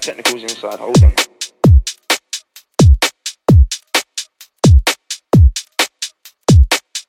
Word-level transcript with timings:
Black 0.00 0.16
technicals 0.16 0.42
inside, 0.44 0.78
hold 0.78 1.04
on. 1.04 1.12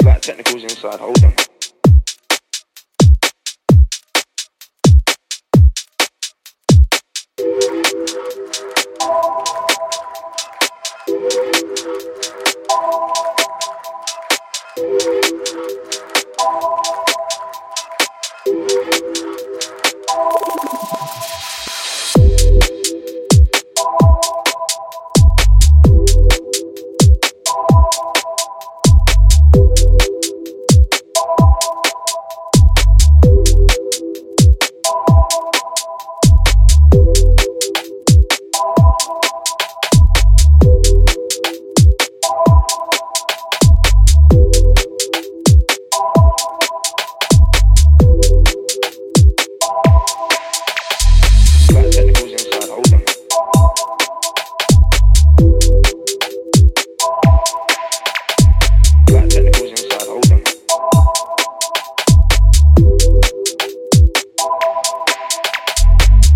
Black 0.00 0.20
technicals 0.20 0.64
inside, 0.64 0.98
hold 0.98 1.24
on. 1.24 1.32
Black 12.68 13.11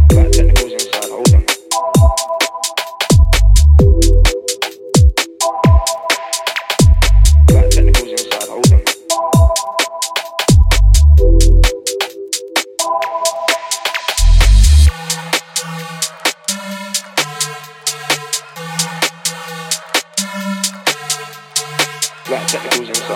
Black 0.08 0.30
technicals 0.30 0.72
inside, 0.72 1.08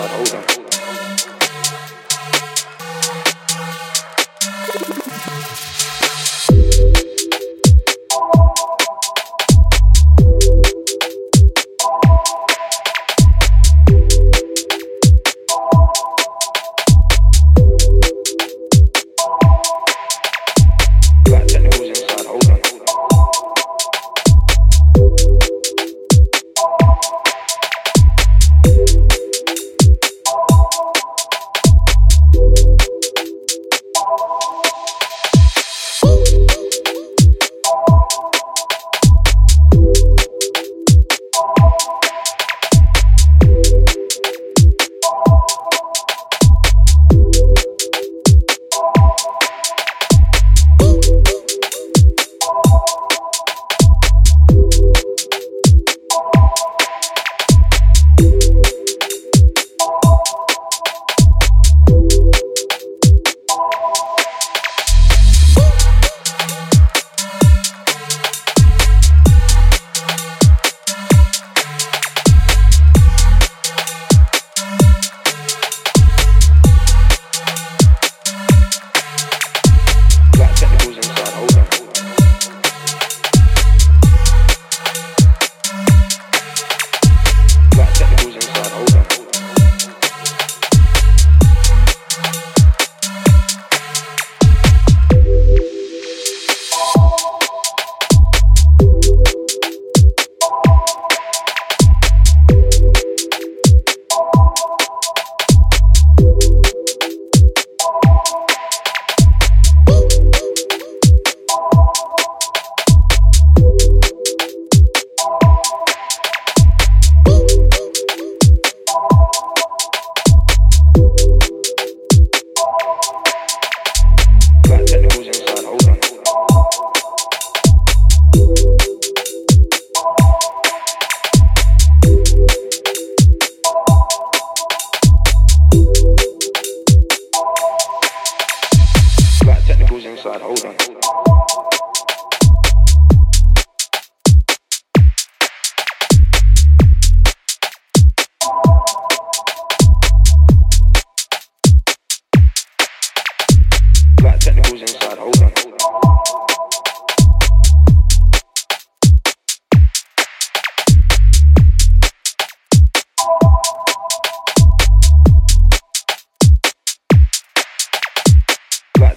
hold 0.09 0.33
on. 0.33 0.60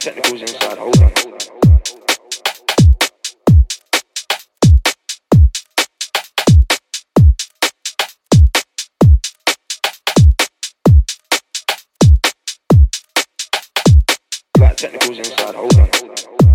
technicals 0.04 0.42
inside. 0.42 0.76
Hold 0.76 1.00
on. 1.00 1.12
Technicals 14.76 15.18
inside. 15.18 15.54
Hold 15.54 15.74
on. 15.74 15.88
Hold 15.94 16.10
on. 16.10 16.16
Hold 16.26 16.42
on. 16.42 16.53